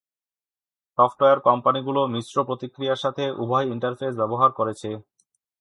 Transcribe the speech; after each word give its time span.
Software 0.97 1.39
কোম্পানিগুলো 1.47 2.01
মিশ্র 2.13 2.35
প্রতিক্রিয়ার 2.47 3.01
সাথে 3.03 3.23
উভয় 3.43 3.67
ইন্টারফেস 3.73 4.13
ব্যবহার 4.21 4.49
করেছে। 4.59 4.89